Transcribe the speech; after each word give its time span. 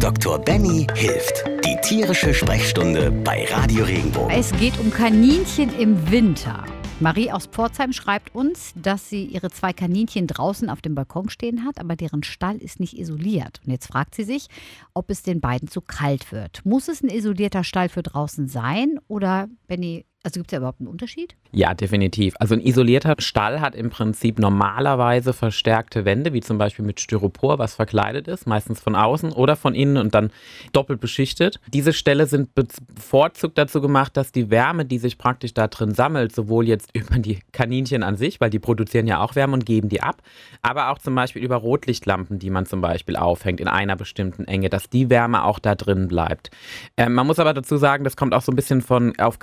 Dr. 0.00 0.38
Benny 0.38 0.86
hilft. 0.94 1.44
Die 1.64 1.76
tierische 1.82 2.32
Sprechstunde 2.32 3.10
bei 3.10 3.46
Radio 3.50 3.84
Regenbogen. 3.84 4.30
Es 4.30 4.52
geht 4.52 4.78
um 4.78 4.92
Kaninchen 4.92 5.76
im 5.76 6.08
Winter. 6.08 6.64
Marie 7.00 7.32
aus 7.32 7.46
Pforzheim 7.46 7.92
schreibt 7.92 8.32
uns, 8.32 8.72
dass 8.76 9.10
sie 9.10 9.24
ihre 9.24 9.50
zwei 9.50 9.72
Kaninchen 9.72 10.28
draußen 10.28 10.70
auf 10.70 10.80
dem 10.82 10.94
Balkon 10.94 11.30
stehen 11.30 11.64
hat, 11.64 11.80
aber 11.80 11.96
deren 11.96 12.22
Stall 12.22 12.58
ist 12.58 12.78
nicht 12.78 12.96
isoliert. 12.96 13.60
Und 13.66 13.72
jetzt 13.72 13.88
fragt 13.88 14.14
sie 14.14 14.22
sich, 14.22 14.46
ob 14.94 15.10
es 15.10 15.24
den 15.24 15.40
beiden 15.40 15.66
zu 15.66 15.80
kalt 15.80 16.30
wird. 16.30 16.64
Muss 16.64 16.86
es 16.86 17.02
ein 17.02 17.10
isolierter 17.10 17.64
Stall 17.64 17.88
für 17.88 18.04
draußen 18.04 18.46
sein 18.46 19.00
oder, 19.08 19.48
Benny, 19.66 20.06
also 20.24 20.40
gibt 20.40 20.50
es 20.50 20.52
ja 20.52 20.58
überhaupt 20.58 20.80
einen 20.80 20.88
Unterschied? 20.88 21.36
Ja, 21.52 21.74
definitiv. 21.74 22.34
Also 22.40 22.54
ein 22.54 22.60
isolierter 22.60 23.14
Stall 23.18 23.60
hat 23.60 23.76
im 23.76 23.88
Prinzip 23.88 24.38
normalerweise 24.40 25.32
verstärkte 25.32 26.04
Wände, 26.04 26.32
wie 26.32 26.40
zum 26.40 26.58
Beispiel 26.58 26.84
mit 26.84 27.00
Styropor, 27.00 27.58
was 27.58 27.76
verkleidet 27.76 28.26
ist, 28.26 28.46
meistens 28.46 28.80
von 28.80 28.96
außen 28.96 29.32
oder 29.32 29.54
von 29.54 29.74
innen 29.76 29.96
und 29.96 30.14
dann 30.14 30.30
doppelt 30.72 31.00
beschichtet. 31.00 31.60
Diese 31.72 31.92
Ställe 31.92 32.26
sind 32.26 32.54
bevorzugt 32.54 33.56
dazu 33.56 33.80
gemacht, 33.80 34.16
dass 34.16 34.32
die 34.32 34.50
Wärme, 34.50 34.84
die 34.84 34.98
sich 34.98 35.18
praktisch 35.18 35.54
da 35.54 35.68
drin 35.68 35.94
sammelt, 35.94 36.34
sowohl 36.34 36.66
jetzt 36.66 36.90
über 36.94 37.18
die 37.20 37.38
Kaninchen 37.52 38.02
an 38.02 38.16
sich, 38.16 38.40
weil 38.40 38.50
die 38.50 38.58
produzieren 38.58 39.06
ja 39.06 39.20
auch 39.20 39.36
Wärme 39.36 39.54
und 39.54 39.66
geben 39.66 39.88
die 39.88 40.02
ab, 40.02 40.20
aber 40.62 40.90
auch 40.90 40.98
zum 40.98 41.14
Beispiel 41.14 41.42
über 41.42 41.56
Rotlichtlampen, 41.56 42.40
die 42.40 42.50
man 42.50 42.66
zum 42.66 42.80
Beispiel 42.80 43.16
aufhängt 43.16 43.60
in 43.60 43.68
einer 43.68 43.94
bestimmten 43.94 44.44
Enge, 44.46 44.68
dass 44.68 44.90
die 44.90 45.10
Wärme 45.10 45.44
auch 45.44 45.60
da 45.60 45.76
drin 45.76 46.08
bleibt. 46.08 46.50
Ähm, 46.96 47.14
man 47.14 47.26
muss 47.26 47.38
aber 47.38 47.54
dazu 47.54 47.76
sagen, 47.76 48.02
das 48.02 48.16
kommt 48.16 48.34
auch 48.34 48.42
so 48.42 48.50
ein 48.50 48.56
bisschen 48.56 48.82
von 48.82 49.16
auf 49.18 49.38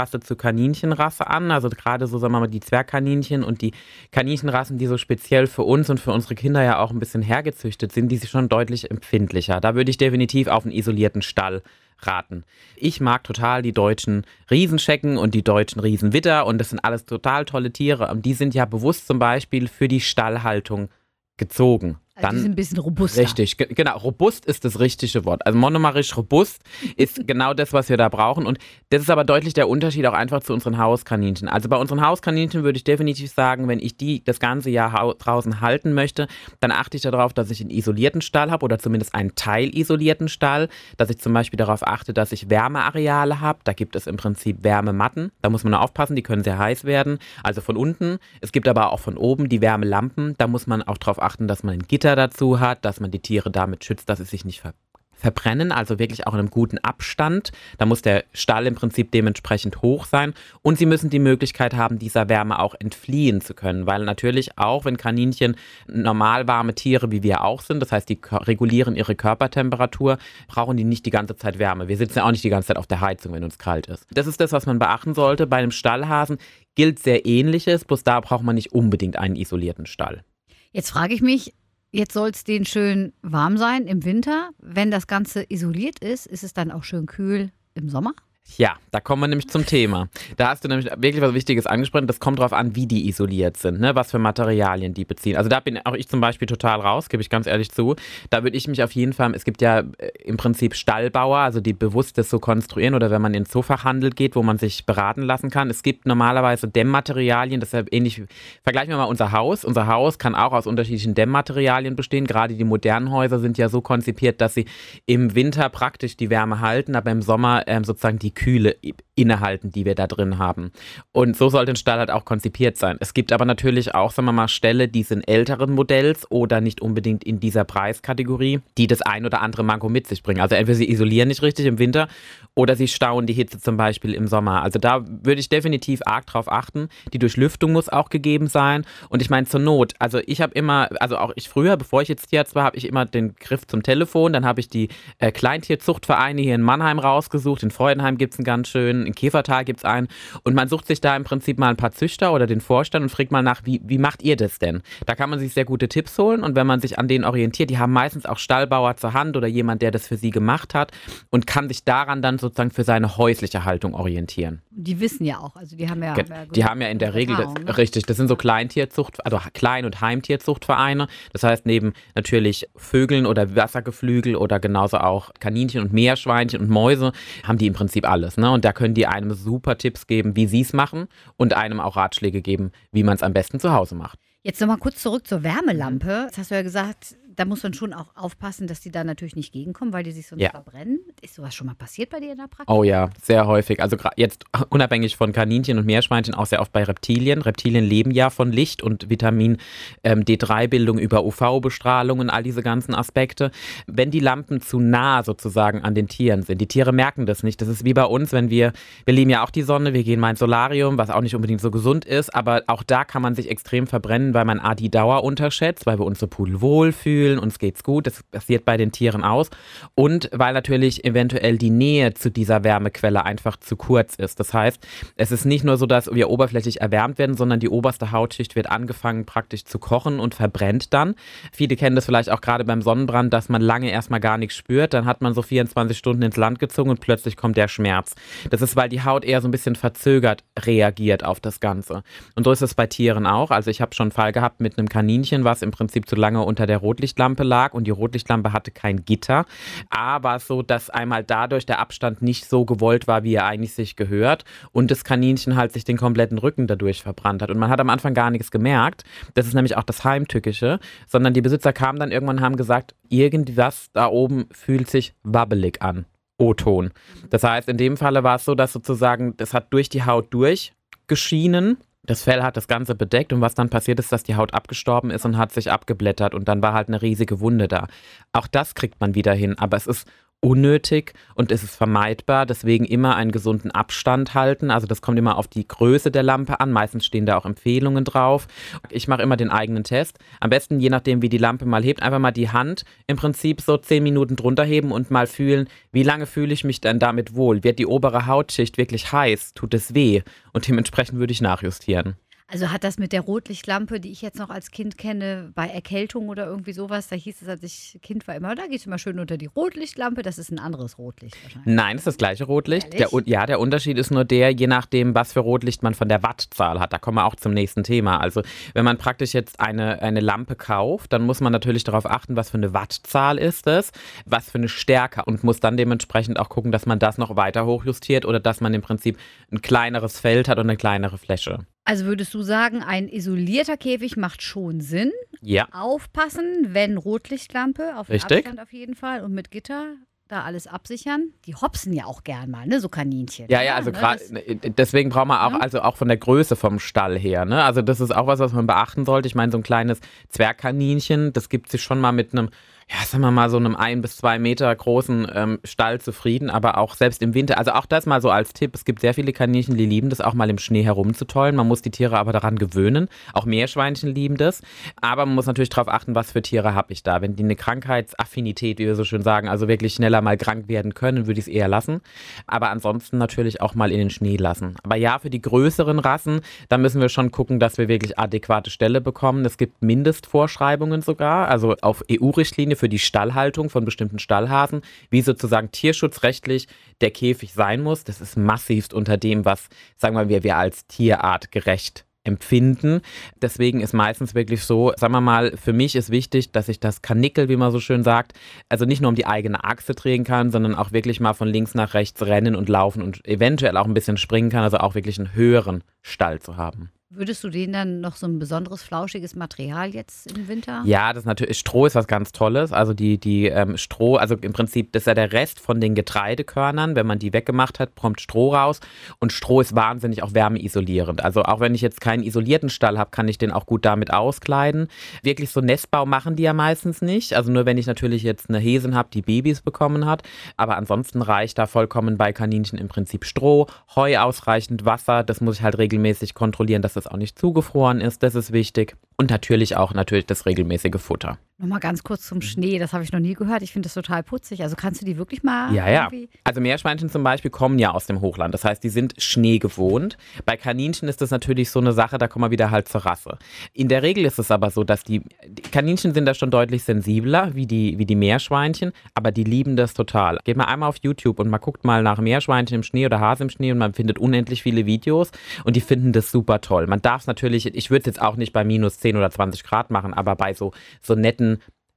Kaninchenrasse 0.00 0.20
zu 0.20 0.36
Kaninchenrasse 0.36 1.26
an. 1.26 1.50
Also 1.50 1.68
gerade 1.68 2.06
so, 2.06 2.18
sagen 2.18 2.32
wir 2.32 2.40
mal, 2.40 2.46
die 2.46 2.60
Zwergkaninchen 2.60 3.44
und 3.44 3.60
die 3.60 3.72
Kaninchenrassen, 4.12 4.78
die 4.78 4.86
so 4.86 4.96
speziell 4.96 5.46
für 5.46 5.62
uns 5.62 5.90
und 5.90 6.00
für 6.00 6.12
unsere 6.12 6.34
Kinder 6.34 6.62
ja 6.62 6.78
auch 6.78 6.90
ein 6.90 6.98
bisschen 6.98 7.22
hergezüchtet 7.22 7.92
sind, 7.92 8.08
die 8.08 8.16
sind 8.16 8.30
schon 8.30 8.48
deutlich 8.48 8.90
empfindlicher. 8.90 9.60
Da 9.60 9.74
würde 9.74 9.90
ich 9.90 9.98
definitiv 9.98 10.48
auf 10.48 10.64
einen 10.64 10.72
isolierten 10.72 11.22
Stall 11.22 11.62
raten. 11.98 12.44
Ich 12.76 13.00
mag 13.00 13.24
total 13.24 13.60
die 13.60 13.72
deutschen 13.72 14.24
Riesenschecken 14.50 15.18
und 15.18 15.34
die 15.34 15.44
deutschen 15.44 15.80
Riesenwitter 15.80 16.46
und 16.46 16.56
das 16.58 16.70
sind 16.70 16.82
alles 16.82 17.04
total 17.04 17.44
tolle 17.44 17.72
Tiere. 17.72 18.08
Und 18.08 18.24
die 18.24 18.34
sind 18.34 18.54
ja 18.54 18.64
bewusst 18.64 19.06
zum 19.06 19.18
Beispiel 19.18 19.68
für 19.68 19.86
die 19.86 20.00
Stallhaltung 20.00 20.88
gezogen. 21.36 21.98
Also 22.22 22.28
dann, 22.28 22.36
die 22.36 22.42
sind 22.42 22.52
ein 22.52 22.56
bisschen 22.56 22.78
robuster. 22.78 23.22
Richtig, 23.22 23.56
genau. 23.56 23.96
Robust 23.98 24.44
ist 24.44 24.64
das 24.64 24.78
richtige 24.78 25.24
Wort. 25.24 25.46
Also 25.46 25.58
monomerisch 25.58 26.16
robust 26.16 26.62
ist 26.96 27.20
genau 27.26 27.54
das, 27.54 27.72
was 27.72 27.88
wir 27.88 27.96
da 27.96 28.08
brauchen. 28.08 28.46
Und 28.46 28.58
das 28.90 29.02
ist 29.02 29.10
aber 29.10 29.24
deutlich 29.24 29.54
der 29.54 29.68
Unterschied 29.68 30.06
auch 30.06 30.12
einfach 30.12 30.40
zu 30.40 30.52
unseren 30.52 30.78
Hauskaninchen. 30.78 31.48
Also 31.48 31.68
bei 31.68 31.76
unseren 31.76 32.04
Hauskaninchen 32.06 32.62
würde 32.62 32.76
ich 32.76 32.84
definitiv 32.84 33.32
sagen, 33.32 33.68
wenn 33.68 33.80
ich 33.80 33.96
die 33.96 34.22
das 34.24 34.40
ganze 34.40 34.70
Jahr 34.70 35.14
draußen 35.14 35.60
halten 35.60 35.94
möchte, 35.94 36.28
dann 36.60 36.72
achte 36.72 36.96
ich 36.96 37.02
darauf, 37.02 37.32
dass 37.32 37.50
ich 37.50 37.60
einen 37.60 37.70
isolierten 37.70 38.20
Stall 38.20 38.50
habe 38.50 38.64
oder 38.64 38.78
zumindest 38.78 39.14
einen 39.14 39.34
teilisolierten 39.34 40.28
Stall. 40.28 40.68
Dass 40.96 41.10
ich 41.10 41.18
zum 41.18 41.32
Beispiel 41.32 41.56
darauf 41.56 41.86
achte, 41.86 42.12
dass 42.12 42.32
ich 42.32 42.50
Wärmeareale 42.50 43.40
habe. 43.40 43.60
Da 43.64 43.72
gibt 43.72 43.96
es 43.96 44.06
im 44.06 44.16
Prinzip 44.16 44.62
Wärmematten. 44.62 45.32
Da 45.42 45.50
muss 45.50 45.64
man 45.64 45.74
aufpassen, 45.74 46.16
die 46.16 46.22
können 46.22 46.44
sehr 46.44 46.58
heiß 46.58 46.84
werden. 46.84 47.18
Also 47.42 47.60
von 47.60 47.76
unten. 47.76 48.18
Es 48.40 48.52
gibt 48.52 48.68
aber 48.68 48.92
auch 48.92 49.00
von 49.00 49.16
oben 49.16 49.48
die 49.48 49.60
Wärmelampen. 49.60 50.34
Da 50.38 50.46
muss 50.46 50.66
man 50.66 50.82
auch 50.82 50.98
darauf 50.98 51.22
achten, 51.22 51.48
dass 51.48 51.62
man 51.62 51.74
ein 51.74 51.82
Gitter 51.82 52.09
Gitter 52.10 52.16
dazu 52.16 52.58
hat, 52.58 52.84
dass 52.84 52.98
man 52.98 53.10
die 53.10 53.20
Tiere 53.20 53.50
damit 53.50 53.84
schützt, 53.84 54.08
dass 54.08 54.18
sie 54.18 54.24
sich 54.24 54.44
nicht 54.44 54.60
ver 54.60 54.74
verbrennen, 55.12 55.70
also 55.70 55.98
wirklich 55.98 56.26
auch 56.26 56.32
in 56.32 56.38
einem 56.38 56.48
guten 56.48 56.78
Abstand. 56.78 57.52
Da 57.76 57.84
muss 57.84 58.00
der 58.00 58.24
Stall 58.32 58.66
im 58.66 58.74
Prinzip 58.74 59.10
dementsprechend 59.10 59.82
hoch 59.82 60.06
sein 60.06 60.32
und 60.62 60.78
sie 60.78 60.86
müssen 60.86 61.10
die 61.10 61.18
Möglichkeit 61.18 61.74
haben, 61.74 61.98
dieser 61.98 62.30
Wärme 62.30 62.58
auch 62.58 62.74
entfliehen 62.78 63.42
zu 63.42 63.52
können, 63.52 63.86
weil 63.86 64.06
natürlich 64.06 64.56
auch, 64.56 64.86
wenn 64.86 64.96
Kaninchen 64.96 65.56
normal 65.86 66.48
warme 66.48 66.74
Tiere 66.74 67.10
wie 67.10 67.22
wir 67.22 67.44
auch 67.44 67.60
sind, 67.60 67.80
das 67.80 67.92
heißt, 67.92 68.08
die 68.08 68.18
regulieren 68.32 68.96
ihre 68.96 69.14
Körpertemperatur, 69.14 70.16
brauchen 70.48 70.78
die 70.78 70.84
nicht 70.84 71.04
die 71.04 71.10
ganze 71.10 71.36
Zeit 71.36 71.58
Wärme. 71.58 71.86
Wir 71.86 71.98
sitzen 71.98 72.20
ja 72.20 72.24
auch 72.24 72.30
nicht 72.30 72.44
die 72.44 72.48
ganze 72.48 72.68
Zeit 72.68 72.78
auf 72.78 72.86
der 72.86 73.02
Heizung, 73.02 73.34
wenn 73.34 73.44
uns 73.44 73.58
kalt 73.58 73.88
ist. 73.88 74.06
Das 74.14 74.26
ist 74.26 74.40
das, 74.40 74.52
was 74.52 74.64
man 74.64 74.78
beachten 74.78 75.12
sollte. 75.12 75.46
Bei 75.46 75.58
einem 75.58 75.70
Stallhasen 75.70 76.38
gilt 76.76 76.98
sehr 76.98 77.26
ähnliches, 77.26 77.84
bloß 77.84 78.04
da 78.04 78.20
braucht 78.20 78.42
man 78.42 78.54
nicht 78.54 78.72
unbedingt 78.72 79.18
einen 79.18 79.36
isolierten 79.36 79.84
Stall. 79.84 80.24
Jetzt 80.72 80.90
frage 80.90 81.14
ich 81.14 81.20
mich, 81.20 81.52
Jetzt 81.92 82.12
soll 82.12 82.30
es 82.30 82.44
denen 82.44 82.64
schön 82.64 83.12
warm 83.22 83.56
sein 83.56 83.86
im 83.86 84.04
Winter. 84.04 84.50
Wenn 84.58 84.92
das 84.92 85.08
Ganze 85.08 85.44
isoliert 85.48 85.98
ist, 85.98 86.26
ist 86.26 86.44
es 86.44 86.54
dann 86.54 86.70
auch 86.70 86.84
schön 86.84 87.06
kühl 87.06 87.50
im 87.74 87.88
Sommer? 87.88 88.14
Ja, 88.56 88.76
da 88.90 89.00
kommen 89.00 89.22
wir 89.22 89.28
nämlich 89.28 89.48
zum 89.48 89.64
Thema. 89.64 90.08
Da 90.36 90.48
hast 90.48 90.64
du 90.64 90.68
nämlich 90.68 90.86
wirklich 90.86 91.20
was 91.20 91.34
Wichtiges 91.34 91.66
angesprochen. 91.66 92.06
Das 92.06 92.20
kommt 92.20 92.38
darauf 92.40 92.52
an, 92.52 92.74
wie 92.74 92.86
die 92.86 93.08
isoliert 93.08 93.56
sind, 93.56 93.80
ne? 93.80 93.94
was 93.94 94.10
für 94.10 94.18
Materialien 94.18 94.92
die 94.92 95.04
beziehen. 95.04 95.36
Also 95.36 95.48
da 95.48 95.60
bin 95.60 95.78
auch 95.84 95.94
ich 95.94 96.08
zum 96.08 96.20
Beispiel 96.20 96.46
total 96.46 96.80
raus, 96.80 97.08
gebe 97.08 97.22
ich 97.22 97.30
ganz 97.30 97.46
ehrlich 97.46 97.70
zu. 97.70 97.96
Da 98.28 98.42
würde 98.42 98.56
ich 98.56 98.66
mich 98.66 98.82
auf 98.82 98.92
jeden 98.92 99.12
Fall, 99.12 99.34
es 99.34 99.44
gibt 99.44 99.62
ja 99.62 99.80
äh, 99.80 100.10
im 100.24 100.36
Prinzip 100.36 100.74
Stallbauer, 100.74 101.38
also 101.38 101.60
die 101.60 101.72
bewusst 101.72 102.18
das 102.18 102.28
so 102.28 102.38
konstruieren 102.38 102.94
oder 102.94 103.10
wenn 103.10 103.22
man 103.22 103.34
in 103.34 103.44
den 103.44 103.48
Zoofachhandel 103.48 104.10
geht, 104.10 104.34
wo 104.36 104.42
man 104.42 104.58
sich 104.58 104.84
beraten 104.84 105.22
lassen 105.22 105.50
kann. 105.50 105.70
Es 105.70 105.82
gibt 105.82 106.06
normalerweise 106.06 106.68
Dämmmaterialien, 106.68 107.60
deshalb 107.60 107.88
ähnlich, 107.92 108.22
vergleichen 108.62 108.90
wir 108.90 108.96
mal 108.96 109.04
unser 109.04 109.32
Haus. 109.32 109.64
Unser 109.64 109.86
Haus 109.86 110.18
kann 110.18 110.34
auch 110.34 110.52
aus 110.52 110.66
unterschiedlichen 110.66 111.14
Dämmmaterialien 111.14 111.94
bestehen. 111.94 112.26
Gerade 112.26 112.54
die 112.54 112.64
modernen 112.64 113.10
Häuser 113.10 113.38
sind 113.38 113.58
ja 113.58 113.68
so 113.68 113.80
konzipiert, 113.80 114.40
dass 114.40 114.54
sie 114.54 114.66
im 115.06 115.34
Winter 115.34 115.68
praktisch 115.68 116.16
die 116.16 116.30
Wärme 116.30 116.60
halten, 116.60 116.96
aber 116.96 117.10
im 117.10 117.22
Sommer 117.22 117.62
ähm, 117.66 117.84
sozusagen 117.84 118.18
die 118.18 118.29
Kühle 118.30 118.76
innehalten, 119.20 119.70
die 119.70 119.84
wir 119.84 119.94
da 119.94 120.06
drin 120.06 120.38
haben. 120.38 120.72
Und 121.12 121.36
so 121.36 121.48
sollte 121.48 121.72
ein 121.72 121.76
Stall 121.76 121.98
halt 121.98 122.10
auch 122.10 122.24
konzipiert 122.24 122.76
sein. 122.76 122.96
Es 123.00 123.14
gibt 123.14 123.32
aber 123.32 123.44
natürlich 123.44 123.94
auch, 123.94 124.10
sagen 124.12 124.26
wir 124.26 124.32
mal, 124.32 124.48
Ställe, 124.48 124.88
die 124.88 125.02
sind 125.02 125.28
älteren 125.28 125.72
Modells 125.72 126.30
oder 126.30 126.60
nicht 126.60 126.80
unbedingt 126.80 127.24
in 127.24 127.38
dieser 127.40 127.64
Preiskategorie, 127.64 128.60
die 128.78 128.86
das 128.86 129.02
ein 129.02 129.26
oder 129.26 129.42
andere 129.42 129.62
Manko 129.62 129.88
mit 129.88 130.06
sich 130.06 130.22
bringen. 130.22 130.40
Also 130.40 130.54
entweder 130.54 130.76
sie 130.76 130.90
isolieren 130.90 131.28
nicht 131.28 131.42
richtig 131.42 131.66
im 131.66 131.78
Winter 131.78 132.08
oder 132.54 132.76
sie 132.76 132.88
stauen 132.88 133.26
die 133.26 133.32
Hitze 133.32 133.60
zum 133.60 133.76
Beispiel 133.76 134.14
im 134.14 134.26
Sommer. 134.26 134.62
Also 134.62 134.78
da 134.78 135.04
würde 135.06 135.40
ich 135.40 135.48
definitiv 135.48 136.00
arg 136.06 136.26
drauf 136.26 136.50
achten. 136.50 136.88
Die 137.12 137.18
Durchlüftung 137.18 137.72
muss 137.72 137.88
auch 137.88 138.08
gegeben 138.08 138.46
sein. 138.46 138.84
Und 139.08 139.22
ich 139.22 139.30
meine, 139.30 139.46
zur 139.46 139.60
Not, 139.60 139.94
also 139.98 140.20
ich 140.26 140.40
habe 140.40 140.54
immer, 140.54 140.88
also 141.00 141.18
auch 141.18 141.32
ich 141.36 141.48
früher, 141.48 141.76
bevor 141.76 142.02
ich 142.02 142.08
jetzt 142.08 142.28
Tierarzt 142.28 142.54
war, 142.54 142.64
habe 142.64 142.76
ich 142.76 142.86
immer 142.86 143.04
den 143.04 143.34
Griff 143.36 143.66
zum 143.66 143.82
Telefon. 143.82 144.32
Dann 144.32 144.44
habe 144.44 144.60
ich 144.60 144.68
die 144.68 144.88
äh, 145.18 145.30
Kleintierzuchtvereine 145.30 146.40
hier 146.40 146.54
in 146.54 146.62
Mannheim 146.62 146.98
rausgesucht. 146.98 147.62
In 147.62 147.70
Freudenheim 147.70 148.18
gibt 148.20 148.34
es 148.34 148.38
einen 148.38 148.44
ganz 148.44 148.68
schönen, 148.68 149.06
in 149.06 149.14
Käfertal 149.14 149.64
gibt 149.64 149.80
es 149.80 149.84
einen. 149.84 150.06
Und 150.44 150.54
man 150.54 150.68
sucht 150.68 150.86
sich 150.86 151.00
da 151.00 151.16
im 151.16 151.24
Prinzip 151.24 151.58
mal 151.58 151.70
ein 151.70 151.76
paar 151.76 151.90
Züchter 151.90 152.32
oder 152.32 152.46
den 152.46 152.60
Vorstand 152.60 153.02
und 153.02 153.08
fragt 153.08 153.32
mal 153.32 153.42
nach, 153.42 153.62
wie, 153.64 153.80
wie 153.82 153.98
macht 153.98 154.22
ihr 154.22 154.36
das 154.36 154.60
denn? 154.60 154.82
Da 155.06 155.16
kann 155.16 155.30
man 155.30 155.40
sich 155.40 155.52
sehr 155.52 155.64
gute 155.64 155.88
Tipps 155.88 156.16
holen 156.18 156.44
und 156.44 156.54
wenn 156.54 156.66
man 156.66 156.80
sich 156.80 156.98
an 156.98 157.08
denen 157.08 157.24
orientiert, 157.24 157.70
die 157.70 157.78
haben 157.78 157.92
meistens 157.92 158.26
auch 158.26 158.38
Stallbauer 158.38 158.96
zur 158.96 159.14
Hand 159.14 159.36
oder 159.36 159.48
jemand, 159.48 159.82
der 159.82 159.90
das 159.90 160.06
für 160.06 160.16
sie 160.16 160.30
gemacht 160.30 160.74
hat 160.74 160.92
und 161.30 161.46
kann 161.46 161.68
sich 161.68 161.84
daran 161.84 162.22
dann 162.22 162.38
sozusagen 162.38 162.70
für 162.70 162.84
seine 162.84 163.16
häusliche 163.16 163.64
Haltung 163.64 163.94
orientieren. 163.94 164.62
Die 164.70 165.00
wissen 165.00 165.24
ja 165.24 165.38
auch, 165.38 165.56
also 165.56 165.76
die 165.76 165.88
haben 165.88 166.02
ja. 166.02 166.14
Ge 166.14 166.24
haben 166.24 166.34
ja 166.34 166.46
die 166.46 166.64
haben 166.64 166.80
ja 166.82 166.88
in 166.88 166.98
der 166.98 167.14
Regel, 167.14 167.36
das, 167.36 167.54
ne? 167.54 167.76
richtig, 167.78 168.04
das 168.04 168.16
sind 168.16 168.28
so 168.28 168.36
Kleintierzucht, 168.36 169.24
also 169.24 169.40
Klein- 169.54 169.84
und 169.84 170.00
Heimtierzuchtvereine. 170.00 171.08
Das 171.32 171.42
heißt, 171.42 171.66
neben 171.66 171.94
natürlich 172.14 172.68
Vögeln 172.76 173.26
oder 173.26 173.56
Wassergeflügel 173.56 174.36
oder 174.36 174.60
genauso 174.60 174.98
auch 174.98 175.30
Kaninchen 175.40 175.80
und 175.80 175.92
Meerschweinchen 175.92 176.60
und 176.60 176.68
Mäuse 176.68 177.12
haben 177.44 177.58
die 177.58 177.66
im 177.66 177.74
Prinzip 177.74 178.06
alles. 178.10 178.36
Ne? 178.36 178.50
Und 178.50 178.64
da 178.64 178.72
können 178.72 178.94
die 178.94 179.06
einem 179.06 179.32
super 179.32 179.78
Tipps 179.78 180.06
geben, 180.06 180.36
wie 180.36 180.46
sie 180.46 180.60
es 180.60 180.72
machen 180.72 181.06
und 181.36 181.54
einem 181.54 181.80
auch 181.80 181.96
Ratschläge 181.96 182.42
geben, 182.42 182.72
wie 182.92 183.02
man 183.02 183.14
es 183.14 183.22
am 183.22 183.32
besten 183.32 183.60
zu 183.60 183.72
Hause 183.72 183.94
macht. 183.94 184.18
Jetzt 184.42 184.60
nochmal 184.60 184.78
kurz 184.78 185.02
zurück 185.02 185.26
zur 185.26 185.42
Wärmelampe. 185.42 186.26
Das 186.28 186.38
hast 186.38 186.50
du 186.50 186.54
ja 186.54 186.62
gesagt, 186.62 187.16
da 187.36 187.44
muss 187.44 187.62
man 187.62 187.74
schon 187.74 187.92
auch 187.92 188.16
aufpassen, 188.16 188.66
dass 188.66 188.80
die 188.80 188.90
da 188.90 189.04
natürlich 189.04 189.36
nicht 189.36 189.52
gegenkommen, 189.52 189.92
weil 189.92 190.02
die 190.02 190.12
sich 190.12 190.26
sonst 190.26 190.42
ja. 190.42 190.50
verbrennen. 190.50 191.00
Ist 191.22 191.34
sowas 191.34 191.54
schon 191.54 191.66
mal 191.66 191.74
passiert 191.74 192.10
bei 192.10 192.20
dir 192.20 192.32
in 192.32 192.38
der 192.38 192.48
Praxis? 192.48 192.74
Oh 192.74 192.82
ja, 192.82 193.10
sehr 193.22 193.46
häufig. 193.46 193.80
Also 193.80 193.96
jetzt 194.16 194.44
unabhängig 194.70 195.16
von 195.16 195.32
Kaninchen 195.32 195.78
und 195.78 195.86
Meerschweinchen, 195.86 196.34
auch 196.34 196.46
sehr 196.46 196.60
oft 196.60 196.72
bei 196.72 196.82
Reptilien. 196.82 197.42
Reptilien 197.42 197.84
leben 197.84 198.10
ja 198.10 198.30
von 198.30 198.50
Licht 198.50 198.82
und 198.82 199.10
Vitamin 199.10 199.58
ähm, 200.02 200.24
D3-Bildung 200.24 200.98
über 200.98 201.24
UV-Bestrahlung 201.24 202.18
und 202.18 202.30
all 202.30 202.42
diese 202.42 202.62
ganzen 202.62 202.94
Aspekte. 202.94 203.50
Wenn 203.86 204.10
die 204.10 204.20
Lampen 204.20 204.60
zu 204.60 204.80
nah 204.80 205.22
sozusagen 205.22 205.82
an 205.82 205.94
den 205.94 206.08
Tieren 206.08 206.42
sind, 206.42 206.60
die 206.60 206.68
Tiere 206.68 206.92
merken 206.92 207.26
das 207.26 207.42
nicht. 207.42 207.60
Das 207.60 207.68
ist 207.68 207.84
wie 207.84 207.94
bei 207.94 208.04
uns, 208.04 208.32
wenn 208.32 208.50
wir, 208.50 208.72
wir 209.04 209.14
lieben 209.14 209.30
ja 209.30 209.44
auch 209.44 209.50
die 209.50 209.62
Sonne, 209.62 209.94
wir 209.94 210.02
gehen 210.02 210.20
mal 210.20 210.30
ins 210.30 210.40
Solarium, 210.40 210.98
was 210.98 211.10
auch 211.10 211.20
nicht 211.20 211.34
unbedingt 211.34 211.60
so 211.60 211.70
gesund 211.70 212.04
ist, 212.04 212.34
aber 212.34 212.62
auch 212.66 212.82
da 212.82 213.04
kann 213.04 213.22
man 213.22 213.34
sich 213.34 213.50
extrem 213.50 213.86
verbrennen, 213.86 214.34
weil 214.34 214.44
man 214.44 214.58
A, 214.58 214.74
die 214.74 214.90
Dauer 214.90 215.22
unterschätzt, 215.22 215.86
weil 215.86 215.98
wir 215.98 216.04
uns 216.04 216.18
so 216.18 216.26
pudelwohl 216.26 216.92
fühlen 216.92 217.19
fühlen, 217.20 217.38
uns 217.38 217.58
geht's 217.58 217.84
gut, 217.84 218.06
das 218.06 218.22
passiert 218.22 218.64
bei 218.64 218.78
den 218.78 218.92
Tieren 218.92 219.24
aus 219.24 219.50
und 219.94 220.30
weil 220.32 220.54
natürlich 220.54 221.04
eventuell 221.04 221.58
die 221.58 221.68
Nähe 221.68 222.14
zu 222.14 222.30
dieser 222.30 222.64
Wärmequelle 222.64 223.26
einfach 223.26 223.58
zu 223.58 223.76
kurz 223.76 224.14
ist. 224.14 224.40
Das 224.40 224.54
heißt, 224.54 224.82
es 225.16 225.30
ist 225.30 225.44
nicht 225.44 225.62
nur 225.62 225.76
so, 225.76 225.84
dass 225.84 226.10
wir 226.14 226.30
oberflächlich 226.30 226.80
erwärmt 226.80 227.18
werden, 227.18 227.36
sondern 227.36 227.60
die 227.60 227.68
oberste 227.68 228.10
Hautschicht 228.10 228.56
wird 228.56 228.70
angefangen 228.70 229.26
praktisch 229.26 229.66
zu 229.66 229.78
kochen 229.78 230.18
und 230.18 230.34
verbrennt 230.34 230.94
dann. 230.94 231.14
Viele 231.52 231.76
kennen 231.76 231.94
das 231.94 232.06
vielleicht 232.06 232.30
auch 232.30 232.40
gerade 232.40 232.64
beim 232.64 232.80
Sonnenbrand, 232.80 233.34
dass 233.34 233.50
man 233.50 233.60
lange 233.60 233.90
erstmal 233.90 234.20
gar 234.20 234.38
nichts 234.38 234.56
spürt, 234.56 234.94
dann 234.94 235.04
hat 235.04 235.20
man 235.20 235.34
so 235.34 235.42
24 235.42 235.98
Stunden 235.98 236.22
ins 236.22 236.38
Land 236.38 236.58
gezogen 236.58 236.88
und 236.88 237.00
plötzlich 237.00 237.36
kommt 237.36 237.58
der 237.58 237.68
Schmerz. 237.68 238.14
Das 238.48 238.62
ist, 238.62 238.76
weil 238.76 238.88
die 238.88 239.04
Haut 239.04 239.26
eher 239.26 239.42
so 239.42 239.48
ein 239.48 239.50
bisschen 239.50 239.76
verzögert 239.76 240.42
reagiert 240.58 241.22
auf 241.22 241.38
das 241.38 241.60
Ganze. 241.60 242.02
Und 242.34 242.44
so 242.44 242.50
ist 242.50 242.62
es 242.62 242.72
bei 242.72 242.86
Tieren 242.86 243.26
auch. 243.26 243.50
Also 243.50 243.70
ich 243.70 243.82
habe 243.82 243.94
schon 243.94 244.04
einen 244.04 244.12
Fall 244.12 244.32
gehabt 244.32 244.62
mit 244.62 244.78
einem 244.78 244.88
Kaninchen, 244.88 245.44
was 245.44 245.60
im 245.60 245.70
Prinzip 245.70 246.08
zu 246.08 246.16
lange 246.16 246.42
unter 246.42 246.66
der 246.66 246.78
Rotlicht 246.78 247.09
Rotlichtlampe 247.10 247.42
lag 247.42 247.74
und 247.74 247.84
die 247.86 247.90
Rotlichtlampe 247.90 248.52
hatte 248.52 248.70
kein 248.70 249.04
Gitter, 249.04 249.44
aber 249.90 250.38
so, 250.38 250.62
dass 250.62 250.90
einmal 250.90 251.24
dadurch 251.24 251.66
der 251.66 251.80
Abstand 251.80 252.22
nicht 252.22 252.48
so 252.48 252.64
gewollt 252.64 253.08
war, 253.08 253.24
wie 253.24 253.34
er 253.34 253.46
eigentlich 253.46 253.74
sich 253.74 253.96
gehört 253.96 254.44
und 254.72 254.90
das 254.90 255.04
Kaninchen 255.04 255.56
halt 255.56 255.72
sich 255.72 255.84
den 255.84 255.96
kompletten 255.96 256.38
Rücken 256.38 256.66
dadurch 256.66 257.02
verbrannt 257.02 257.42
hat. 257.42 257.50
Und 257.50 257.58
man 257.58 257.70
hat 257.70 257.80
am 257.80 257.90
Anfang 257.90 258.14
gar 258.14 258.30
nichts 258.30 258.50
gemerkt. 258.50 259.04
Das 259.34 259.46
ist 259.46 259.54
nämlich 259.54 259.76
auch 259.76 259.82
das 259.82 260.04
Heimtückische, 260.04 260.78
sondern 261.06 261.34
die 261.34 261.42
Besitzer 261.42 261.72
kamen 261.72 261.98
dann 261.98 262.12
irgendwann 262.12 262.38
und 262.38 262.42
haben 262.42 262.56
gesagt, 262.56 262.94
irgendwas 263.08 263.90
da 263.92 264.06
oben 264.06 264.46
fühlt 264.52 264.88
sich 264.88 265.14
wabbelig 265.22 265.82
an. 265.82 266.06
O-Ton. 266.38 266.90
Das 267.28 267.42
heißt, 267.42 267.68
in 267.68 267.76
dem 267.76 267.96
Falle 267.96 268.22
war 268.22 268.36
es 268.36 268.44
so, 268.44 268.54
dass 268.54 268.72
sozusagen, 268.72 269.36
das 269.36 269.52
hat 269.52 269.72
durch 269.72 269.88
die 269.88 270.04
Haut 270.04 270.32
durchgeschienen. 270.32 271.76
Das 272.10 272.24
Fell 272.24 272.42
hat 272.42 272.56
das 272.56 272.66
Ganze 272.66 272.96
bedeckt 272.96 273.32
und 273.32 273.40
was 273.40 273.54
dann 273.54 273.68
passiert 273.68 274.00
ist, 274.00 274.10
dass 274.10 274.24
die 274.24 274.34
Haut 274.34 274.52
abgestorben 274.52 275.12
ist 275.12 275.24
und 275.24 275.38
hat 275.38 275.52
sich 275.52 275.70
abgeblättert 275.70 276.34
und 276.34 276.48
dann 276.48 276.60
war 276.60 276.72
halt 276.72 276.88
eine 276.88 277.02
riesige 277.02 277.38
Wunde 277.38 277.68
da. 277.68 277.86
Auch 278.32 278.48
das 278.48 278.74
kriegt 278.74 279.00
man 279.00 279.14
wieder 279.14 279.32
hin, 279.32 279.56
aber 279.56 279.76
es 279.76 279.86
ist 279.86 280.08
unnötig 280.40 281.12
und 281.34 281.52
es 281.52 281.62
ist 281.62 281.76
vermeidbar. 281.76 282.46
Deswegen 282.46 282.84
immer 282.84 283.16
einen 283.16 283.32
gesunden 283.32 283.70
Abstand 283.70 284.34
halten. 284.34 284.70
Also 284.70 284.86
das 284.86 285.02
kommt 285.02 285.18
immer 285.18 285.36
auf 285.36 285.48
die 285.48 285.66
Größe 285.66 286.10
der 286.10 286.22
Lampe 286.22 286.60
an. 286.60 286.72
Meistens 286.72 287.04
stehen 287.04 287.26
da 287.26 287.36
auch 287.36 287.44
Empfehlungen 287.44 288.04
drauf. 288.04 288.46
Ich 288.88 289.08
mache 289.08 289.22
immer 289.22 289.36
den 289.36 289.50
eigenen 289.50 289.84
Test. 289.84 290.18
Am 290.40 290.50
besten, 290.50 290.80
je 290.80 290.90
nachdem, 290.90 291.22
wie 291.22 291.28
die 291.28 291.38
Lampe 291.38 291.66
mal 291.66 291.84
hebt, 291.84 292.02
einfach 292.02 292.18
mal 292.18 292.30
die 292.30 292.50
Hand 292.50 292.84
im 293.06 293.16
Prinzip 293.16 293.60
so 293.60 293.76
zehn 293.76 294.02
Minuten 294.02 294.36
drunter 294.36 294.64
heben 294.64 294.92
und 294.92 295.10
mal 295.10 295.26
fühlen, 295.26 295.68
wie 295.92 296.02
lange 296.02 296.26
fühle 296.26 296.52
ich 296.52 296.64
mich 296.64 296.80
denn 296.80 296.98
damit 296.98 297.34
wohl? 297.34 297.62
Wird 297.62 297.78
die 297.78 297.86
obere 297.86 298.26
Hautschicht 298.26 298.78
wirklich 298.78 299.12
heiß? 299.12 299.54
Tut 299.54 299.74
es 299.74 299.94
weh? 299.94 300.22
Und 300.52 300.66
dementsprechend 300.66 301.18
würde 301.18 301.32
ich 301.32 301.40
nachjustieren. 301.40 302.16
Also 302.52 302.72
hat 302.72 302.82
das 302.82 302.98
mit 302.98 303.12
der 303.12 303.20
Rotlichtlampe, 303.20 304.00
die 304.00 304.10
ich 304.10 304.22
jetzt 304.22 304.38
noch 304.38 304.50
als 304.50 304.72
Kind 304.72 304.98
kenne, 304.98 305.52
bei 305.54 305.68
Erkältung 305.68 306.28
oder 306.28 306.46
irgendwie 306.46 306.72
sowas, 306.72 307.06
da 307.06 307.14
hieß 307.14 307.42
es, 307.42 307.48
als 307.48 307.62
ich 307.62 308.00
Kind 308.02 308.26
war, 308.26 308.34
immer, 308.34 308.56
da 308.56 308.66
geht 308.66 308.80
es 308.80 308.86
immer 308.86 308.98
schön 308.98 309.20
unter 309.20 309.36
die 309.36 309.46
Rotlichtlampe. 309.46 310.22
Das 310.22 310.36
ist 310.36 310.50
ein 310.50 310.58
anderes 310.58 310.98
Rotlicht 310.98 311.36
wahrscheinlich. 311.44 311.72
Nein, 311.72 311.96
das 311.96 312.00
ist 312.00 312.06
das 312.06 312.16
gleiche 312.16 312.44
Rotlicht. 312.44 312.92
Der, 312.92 313.08
ja, 313.26 313.46
der 313.46 313.60
Unterschied 313.60 313.98
ist 313.98 314.10
nur 314.10 314.24
der, 314.24 314.50
je 314.50 314.66
nachdem, 314.66 315.14
was 315.14 315.32
für 315.32 315.40
Rotlicht 315.40 315.84
man 315.84 315.94
von 315.94 316.08
der 316.08 316.24
Wattzahl 316.24 316.80
hat. 316.80 316.92
Da 316.92 316.98
kommen 316.98 317.18
wir 317.18 317.24
auch 317.24 317.36
zum 317.36 317.54
nächsten 317.54 317.84
Thema. 317.84 318.20
Also, 318.20 318.42
wenn 318.74 318.84
man 318.84 318.98
praktisch 318.98 319.32
jetzt 319.32 319.60
eine, 319.60 320.02
eine 320.02 320.20
Lampe 320.20 320.56
kauft, 320.56 321.12
dann 321.12 321.22
muss 321.22 321.40
man 321.40 321.52
natürlich 321.52 321.84
darauf 321.84 322.06
achten, 322.06 322.34
was 322.34 322.50
für 322.50 322.58
eine 322.58 322.74
Wattzahl 322.74 323.38
ist 323.38 323.68
es, 323.68 323.92
was 324.26 324.50
für 324.50 324.58
eine 324.58 324.68
Stärke 324.68 325.24
und 325.24 325.44
muss 325.44 325.60
dann 325.60 325.76
dementsprechend 325.76 326.40
auch 326.40 326.48
gucken, 326.48 326.72
dass 326.72 326.84
man 326.84 326.98
das 326.98 327.16
noch 327.16 327.36
weiter 327.36 327.64
hochjustiert 327.64 328.24
oder 328.24 328.40
dass 328.40 328.60
man 328.60 328.74
im 328.74 328.82
Prinzip 328.82 329.18
ein 329.52 329.62
kleineres 329.62 330.18
Feld 330.18 330.48
hat 330.48 330.58
und 330.58 330.68
eine 330.68 330.76
kleinere 330.76 331.16
Fläche. 331.16 331.60
Also 331.90 332.04
würdest 332.04 332.32
du 332.34 332.42
sagen, 332.42 332.84
ein 332.84 333.08
isolierter 333.08 333.76
Käfig 333.76 334.16
macht 334.16 334.42
schon 334.42 334.80
Sinn? 334.80 335.10
Ja. 335.40 335.66
Aufpassen, 335.72 336.68
wenn 336.68 336.96
Rotlichtlampe, 336.96 337.96
auf 337.96 338.08
Richtig. 338.10 338.46
Abstand 338.46 338.60
auf 338.60 338.72
jeden 338.72 338.94
Fall 338.94 339.24
und 339.24 339.32
mit 339.32 339.50
Gitter 339.50 339.94
da 340.28 340.42
alles 340.44 340.68
absichern. 340.68 341.30
Die 341.46 341.56
hopsen 341.56 341.92
ja 341.92 342.04
auch 342.04 342.22
gern 342.22 342.48
mal, 342.48 342.64
ne, 342.64 342.78
so 342.78 342.88
Kaninchen. 342.88 343.46
Ja, 343.48 343.60
ja, 343.62 343.74
also 343.74 343.90
ne, 343.90 343.98
gerade 343.98 344.20
das- 344.20 344.72
deswegen 344.78 345.10
braucht 345.10 345.26
man 345.26 345.40
auch, 345.40 345.54
Ja. 345.54 345.58
also 345.58 345.80
auch 345.80 345.96
von 345.96 346.06
der 346.06 346.16
Größe 346.18 346.54
vom 346.54 346.78
Stall 346.78 347.18
her, 347.18 347.44
ne? 347.44 347.64
Also 347.64 347.82
das 347.82 347.98
ist 348.00 348.12
auch 348.14 348.28
was, 348.28 348.38
was 348.38 348.52
man 348.52 348.68
beachten 348.68 349.04
sollte. 349.04 349.26
Ich 349.26 349.34
meine, 349.34 349.50
so 349.50 349.58
ein 349.58 349.64
kleines 349.64 349.98
Zwergkaninchen, 350.28 351.32
das 351.32 351.48
gibt 351.48 351.72
sich 351.72 351.82
schon 351.82 351.98
mal 352.00 352.12
mit 352.12 352.32
einem, 352.32 352.50
ja, 352.92 353.06
sagen 353.06 353.22
wir 353.22 353.30
mal, 353.30 353.48
so 353.50 353.56
einem 353.56 353.76
ein 353.76 354.02
bis 354.02 354.16
zwei 354.16 354.40
Meter 354.40 354.74
großen 354.74 355.30
ähm, 355.32 355.58
Stall 355.62 356.00
zufrieden, 356.00 356.50
aber 356.50 356.76
auch 356.76 356.94
selbst 356.94 357.22
im 357.22 357.34
Winter, 357.34 357.56
also 357.56 357.70
auch 357.72 357.86
das 357.86 358.04
mal 358.04 358.20
so 358.20 358.30
als 358.30 358.52
Tipp, 358.52 358.74
es 358.74 358.84
gibt 358.84 359.00
sehr 359.00 359.14
viele 359.14 359.32
Kaninchen, 359.32 359.76
die 359.76 359.86
lieben 359.86 360.10
das 360.10 360.20
auch 360.20 360.34
mal 360.34 360.50
im 360.50 360.58
Schnee 360.58 360.82
herumzutollen. 360.82 361.54
Man 361.54 361.68
muss 361.68 361.82
die 361.82 361.92
Tiere 361.92 362.18
aber 362.18 362.32
daran 362.32 362.56
gewöhnen. 362.58 363.08
Auch 363.32 363.44
Meerschweinchen 363.44 364.12
lieben 364.12 364.36
das. 364.36 364.62
Aber 365.00 365.24
man 365.24 365.36
muss 365.36 365.46
natürlich 365.46 365.68
darauf 365.68 365.86
achten, 365.86 366.16
was 366.16 366.32
für 366.32 366.42
Tiere 366.42 366.74
habe 366.74 366.92
ich 366.92 367.04
da. 367.04 367.22
Wenn 367.22 367.36
die 367.36 367.44
eine 367.44 367.54
Krankheitsaffinität, 367.54 368.80
wie 368.80 368.86
wir 368.86 368.96
so 368.96 369.04
schön 369.04 369.22
sagen, 369.22 369.48
also 369.48 369.68
wirklich 369.68 369.94
schneller 369.94 370.20
mal 370.20 370.36
krank 370.36 370.66
werden 370.66 370.92
können, 370.92 371.28
würde 371.28 371.38
ich 371.38 371.46
es 371.46 371.52
eher 371.52 371.68
lassen. 371.68 372.00
Aber 372.48 372.70
ansonsten 372.70 373.18
natürlich 373.18 373.60
auch 373.60 373.76
mal 373.76 373.92
in 373.92 373.98
den 373.98 374.10
Schnee 374.10 374.36
lassen. 374.36 374.74
Aber 374.82 374.96
ja, 374.96 375.20
für 375.20 375.30
die 375.30 375.42
größeren 375.42 376.00
Rassen, 376.00 376.40
da 376.68 376.76
müssen 376.76 377.00
wir 377.00 377.08
schon 377.08 377.30
gucken, 377.30 377.60
dass 377.60 377.78
wir 377.78 377.86
wirklich 377.86 378.18
adäquate 378.18 378.70
Ställe 378.70 379.00
bekommen. 379.00 379.44
Es 379.44 379.58
gibt 379.58 379.80
Mindestvorschreibungen 379.80 381.02
sogar, 381.02 381.46
also 381.46 381.76
auf 381.82 382.02
EU-Richtlinie 382.10 382.79
für 382.80 382.88
die 382.88 382.98
Stallhaltung 382.98 383.70
von 383.70 383.84
bestimmten 383.84 384.18
Stallhasen, 384.18 384.80
wie 385.10 385.22
sozusagen 385.22 385.70
tierschutzrechtlich 385.70 386.66
der 387.00 387.12
Käfig 387.12 387.52
sein 387.52 387.82
muss. 387.82 388.02
Das 388.02 388.20
ist 388.20 388.36
massivst 388.36 388.92
unter 388.92 389.16
dem, 389.16 389.44
was, 389.44 389.68
sagen 389.96 390.16
wir 390.28 390.42
wir 390.42 390.56
als 390.56 390.86
tierartgerecht 390.86 392.06
empfinden. 392.24 393.00
Deswegen 393.40 393.80
ist 393.80 393.92
meistens 393.92 394.34
wirklich 394.34 394.64
so, 394.64 394.92
sagen 394.96 395.12
wir 395.12 395.20
mal, 395.20 395.56
für 395.56 395.72
mich 395.72 395.96
ist 395.96 396.10
wichtig, 396.10 396.52
dass 396.52 396.68
ich 396.68 396.80
das 396.80 397.02
Kanickel, 397.02 397.48
wie 397.48 397.56
man 397.56 397.72
so 397.72 397.80
schön 397.80 398.02
sagt, 398.02 398.32
also 398.68 398.84
nicht 398.84 399.00
nur 399.00 399.08
um 399.08 399.14
die 399.14 399.26
eigene 399.26 399.62
Achse 399.64 399.94
drehen 399.94 400.24
kann, 400.24 400.50
sondern 400.50 400.74
auch 400.74 400.92
wirklich 400.92 401.20
mal 401.20 401.34
von 401.34 401.48
links 401.48 401.74
nach 401.74 401.94
rechts 401.94 402.22
rennen 402.22 402.56
und 402.56 402.68
laufen 402.68 403.02
und 403.02 403.26
eventuell 403.26 403.76
auch 403.76 403.86
ein 403.86 403.94
bisschen 403.94 404.16
springen 404.16 404.50
kann, 404.50 404.64
also 404.64 404.78
auch 404.78 404.94
wirklich 404.94 405.18
einen 405.18 405.34
höheren 405.34 405.82
Stall 406.02 406.40
zu 406.40 406.56
haben. 406.56 406.90
Würdest 407.12 407.42
du 407.42 407.48
denen 407.48 407.72
dann 407.72 408.00
noch 408.00 408.14
so 408.14 408.28
ein 408.28 408.38
besonderes 408.38 408.84
flauschiges 408.84 409.34
Material 409.34 409.92
jetzt 409.92 410.30
im 410.30 410.46
Winter? 410.46 410.82
Ja, 410.84 411.12
das 411.12 411.22
ist 411.22 411.26
natürlich, 411.26 411.58
Stroh 411.58 411.86
ist 411.86 411.96
was 411.96 412.06
ganz 412.06 412.30
Tolles. 412.30 412.70
Also 412.72 412.94
die, 412.94 413.18
die 413.18 413.46
ähm, 413.46 413.76
Stroh, 413.76 414.14
also 414.14 414.36
im 414.36 414.52
Prinzip, 414.52 414.92
das 414.92 415.02
ist 415.02 415.06
ja 415.08 415.14
der 415.14 415.32
Rest 415.32 415.58
von 415.58 415.80
den 415.80 415.96
Getreidekörnern. 415.96 416.94
Wenn 416.94 417.08
man 417.08 417.18
die 417.18 417.32
weggemacht 417.32 417.80
hat, 417.80 417.96
kommt 417.96 418.20
Stroh 418.20 418.54
raus. 418.54 418.78
Und 419.18 419.32
Stroh 419.32 419.60
ist 419.60 419.74
wahnsinnig 419.74 420.22
auch 420.22 420.34
wärmeisolierend. 420.34 421.24
Also 421.24 421.42
auch 421.42 421.58
wenn 421.58 421.74
ich 421.74 421.80
jetzt 421.80 422.00
keinen 422.00 422.22
isolierten 422.22 422.68
Stall 422.68 422.96
habe, 422.96 423.10
kann 423.10 423.26
ich 423.26 423.38
den 423.38 423.50
auch 423.50 423.66
gut 423.66 423.84
damit 423.84 424.12
auskleiden. 424.12 424.86
Wirklich 425.24 425.50
so 425.50 425.60
Nestbau 425.60 426.06
machen 426.06 426.36
die 426.36 426.44
ja 426.44 426.52
meistens 426.52 427.02
nicht. 427.02 427.34
Also 427.34 427.50
nur 427.50 427.66
wenn 427.66 427.76
ich 427.76 427.88
natürlich 427.88 428.22
jetzt 428.22 428.48
eine 428.48 428.60
Häsin 428.60 428.94
habe, 428.94 429.08
die 429.12 429.22
Babys 429.22 429.62
bekommen 429.62 430.06
hat. 430.06 430.22
Aber 430.56 430.76
ansonsten 430.76 431.22
reicht 431.22 431.58
da 431.58 431.66
vollkommen 431.66 432.18
bei 432.18 432.32
Kaninchen 432.32 432.78
im 432.78 432.86
Prinzip 432.86 433.24
Stroh, 433.24 433.66
Heu 433.96 434.16
ausreichend, 434.16 434.84
Wasser. 434.84 435.24
Das 435.24 435.40
muss 435.40 435.56
ich 435.56 435.62
halt 435.64 435.76
regelmäßig 435.76 436.34
kontrollieren, 436.34 436.82
dass 436.82 436.99
das 437.00 437.10
auch 437.10 437.16
nicht 437.16 437.38
zugefroren 437.38 438.00
ist. 438.00 438.22
Das 438.22 438.34
ist 438.34 438.52
wichtig. 438.52 438.96
Und 439.16 439.30
natürlich 439.30 439.76
auch 439.76 439.94
natürlich 439.94 440.26
das 440.26 440.46
regelmäßige 440.46 441.00
Futter. 441.00 441.38
Nochmal 441.60 441.80
ganz 441.80 442.02
kurz 442.02 442.26
zum 442.26 442.40
Schnee, 442.40 442.78
das 442.78 442.94
habe 442.94 443.04
ich 443.04 443.12
noch 443.12 443.20
nie 443.20 443.34
gehört. 443.34 443.60
Ich 443.60 443.70
finde 443.70 443.84
das 443.84 443.92
total 443.92 444.22
putzig. 444.22 444.62
Also 444.62 444.76
kannst 444.76 445.02
du 445.02 445.04
die 445.04 445.18
wirklich 445.18 445.42
mal 445.42 445.74
Ja, 445.74 445.90
ja. 445.90 446.08
Also 446.42 446.58
Meerschweinchen 446.58 447.10
zum 447.10 447.22
Beispiel 447.22 447.50
kommen 447.50 447.78
ja 447.78 447.90
aus 447.90 448.06
dem 448.06 448.22
Hochland. 448.22 448.54
Das 448.54 448.64
heißt, 448.64 448.82
die 448.82 448.88
sind 448.88 449.12
Schnee 449.18 449.58
gewohnt. 449.58 450.16
Bei 450.46 450.56
Kaninchen 450.56 451.06
ist 451.06 451.20
das 451.20 451.30
natürlich 451.30 451.68
so 451.68 451.78
eine 451.78 451.92
Sache, 451.92 452.16
da 452.16 452.28
kommen 452.28 452.46
wir 452.46 452.50
wieder 452.50 452.70
halt 452.70 452.88
zur 452.88 453.04
Rasse. 453.04 453.36
In 453.74 453.88
der 453.88 454.02
Regel 454.02 454.24
ist 454.24 454.38
es 454.38 454.50
aber 454.50 454.70
so, 454.70 454.84
dass 454.84 455.04
die, 455.04 455.20
die 455.46 455.60
Kaninchen 455.60 456.14
sind 456.14 456.24
da 456.24 456.32
schon 456.32 456.50
deutlich 456.50 456.82
sensibler 456.82 457.54
wie 457.54 457.66
die, 457.66 457.98
wie 457.98 458.06
die 458.06 458.16
Meerschweinchen, 458.16 458.92
aber 459.12 459.30
die 459.30 459.44
lieben 459.44 459.76
das 459.76 459.92
total. 459.92 460.38
Geht 460.44 460.56
mal 460.56 460.64
einmal 460.64 460.88
auf 460.88 460.96
YouTube 461.02 461.38
und 461.40 461.50
mal 461.50 461.58
guckt 461.58 461.84
mal 461.84 462.02
nach 462.02 462.20
Meerschweinchen 462.20 462.76
im 462.76 462.82
Schnee 462.82 463.04
oder 463.04 463.20
Hase 463.20 463.42
im 463.42 463.50
Schnee 463.50 463.70
und 463.70 463.76
man 463.76 463.92
findet 463.92 464.18
unendlich 464.18 464.62
viele 464.62 464.86
Videos 464.86 465.30
und 465.64 465.76
die 465.76 465.82
finden 465.82 466.14
das 466.14 466.32
super 466.32 466.62
toll. 466.62 466.86
Man 466.86 467.02
darf 467.02 467.20
es 467.20 467.26
natürlich, 467.26 467.66
ich 467.66 467.90
würde 467.90 468.00
es 468.00 468.06
jetzt 468.06 468.22
auch 468.22 468.36
nicht 468.36 468.54
bei 468.54 468.64
minus 468.64 468.98
10 468.98 469.18
oder 469.18 469.30
20 469.30 469.62
Grad 469.62 469.90
machen, 469.90 470.14
aber 470.14 470.36
bei 470.36 470.54
so, 470.54 470.72
so 471.02 471.14
netten 471.14 471.49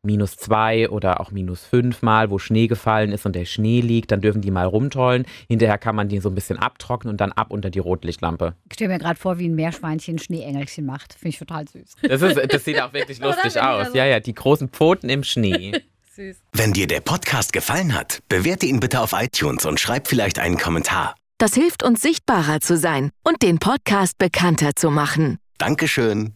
minus 0.05 0.35
zwei 0.35 0.89
oder 0.89 1.21
auch 1.21 1.31
minus 1.31 1.63
fünf 1.63 2.01
Mal, 2.01 2.29
wo 2.29 2.37
Schnee 2.37 2.67
gefallen 2.67 3.11
ist 3.13 3.25
und 3.25 3.35
der 3.37 3.45
Schnee 3.45 3.79
liegt, 3.79 4.11
dann 4.11 4.19
dürfen 4.19 4.41
die 4.41 4.51
mal 4.51 4.65
rumtollen. 4.65 5.25
Hinterher 5.47 5.77
kann 5.77 5.95
man 5.95 6.09
die 6.09 6.19
so 6.19 6.27
ein 6.29 6.35
bisschen 6.35 6.57
abtrocknen 6.59 7.11
und 7.11 7.21
dann 7.21 7.31
ab 7.31 7.51
unter 7.51 7.69
die 7.69 7.79
Rotlichtlampe. 7.79 8.53
Ich 8.67 8.73
stelle 8.73 8.91
mir 8.91 8.99
gerade 8.99 9.17
vor, 9.17 9.39
wie 9.39 9.47
ein 9.47 9.55
Meerschweinchen 9.55 10.19
Schneeengelchen 10.19 10.85
macht. 10.85 11.13
Finde 11.13 11.29
ich 11.29 11.39
total 11.39 11.65
süß. 11.69 11.95
Das, 12.01 12.21
ist, 12.21 12.53
das 12.53 12.65
sieht 12.65 12.81
auch 12.81 12.91
wirklich 12.91 13.19
lustig 13.21 13.61
aus. 13.61 13.87
so- 13.91 13.97
Ja, 13.97 14.05
ja, 14.05 14.19
die 14.19 14.33
großen 14.33 14.67
Pfoten 14.69 15.07
im 15.09 15.23
Schnee. 15.23 15.71
Süß. 16.15 16.35
Wenn 16.51 16.73
dir 16.73 16.85
der 16.87 16.99
Podcast 16.99 17.53
gefallen 17.53 17.95
hat, 17.95 18.19
bewerte 18.29 18.65
ihn 18.65 18.79
bitte 18.81 18.99
auf 18.99 19.13
iTunes 19.13 19.65
und 19.65 19.79
schreib 19.79 20.07
vielleicht 20.09 20.37
einen 20.37 20.57
Kommentar. 20.57 21.15
Das 21.39 21.53
hilft 21.55 21.81
uns 21.81 22.01
sichtbarer 22.01 22.59
zu 22.59 22.77
sein 22.77 23.09
und 23.23 23.41
den 23.41 23.57
Podcast 23.57 24.17
bekannter 24.17 24.75
zu 24.75 24.91
machen. 24.91 25.39
Dankeschön. 25.57 26.33